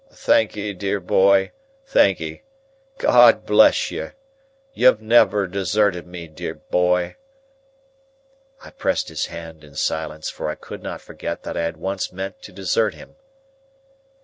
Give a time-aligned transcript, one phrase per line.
[0.11, 1.51] "Thank'ee dear boy,
[1.85, 2.41] thank'ee.
[2.97, 4.13] God bless you!
[4.73, 7.17] You've never deserted me, dear boy."
[8.65, 12.11] I pressed his hand in silence, for I could not forget that I had once
[12.11, 13.15] meant to desert him.